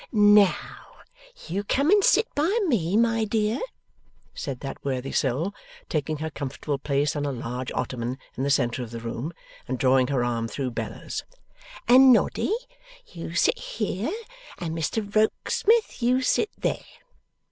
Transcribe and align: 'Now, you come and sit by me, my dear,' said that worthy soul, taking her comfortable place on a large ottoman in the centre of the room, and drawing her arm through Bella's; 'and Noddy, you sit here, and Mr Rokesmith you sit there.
'Now, 0.11 0.55
you 1.47 1.63
come 1.63 1.91
and 1.91 2.03
sit 2.03 2.25
by 2.33 2.57
me, 2.65 2.97
my 2.97 3.23
dear,' 3.23 3.61
said 4.33 4.61
that 4.61 4.83
worthy 4.83 5.11
soul, 5.11 5.53
taking 5.89 6.17
her 6.17 6.31
comfortable 6.31 6.79
place 6.79 7.15
on 7.15 7.23
a 7.23 7.31
large 7.31 7.71
ottoman 7.73 8.17
in 8.35 8.41
the 8.41 8.49
centre 8.49 8.81
of 8.81 8.89
the 8.89 8.99
room, 8.99 9.31
and 9.67 9.77
drawing 9.77 10.07
her 10.07 10.23
arm 10.23 10.47
through 10.47 10.71
Bella's; 10.71 11.23
'and 11.87 12.11
Noddy, 12.11 12.51
you 13.13 13.35
sit 13.35 13.59
here, 13.59 14.09
and 14.57 14.75
Mr 14.75 15.03
Rokesmith 15.15 16.01
you 16.01 16.23
sit 16.23 16.49
there. 16.57 16.81